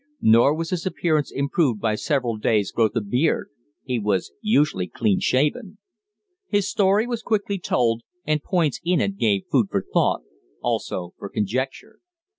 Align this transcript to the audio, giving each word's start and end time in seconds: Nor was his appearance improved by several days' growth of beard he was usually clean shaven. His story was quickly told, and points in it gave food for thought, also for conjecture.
Nor 0.19 0.55
was 0.55 0.71
his 0.71 0.87
appearance 0.87 1.31
improved 1.31 1.79
by 1.79 1.93
several 1.93 2.35
days' 2.37 2.71
growth 2.71 2.95
of 2.95 3.11
beard 3.11 3.49
he 3.83 3.99
was 3.99 4.31
usually 4.41 4.87
clean 4.87 5.19
shaven. 5.19 5.77
His 6.47 6.67
story 6.67 7.05
was 7.05 7.21
quickly 7.21 7.59
told, 7.59 8.01
and 8.25 8.41
points 8.41 8.79
in 8.83 8.99
it 8.99 9.15
gave 9.17 9.45
food 9.51 9.67
for 9.69 9.85
thought, 9.93 10.23
also 10.59 11.13
for 11.19 11.29
conjecture. 11.29 11.99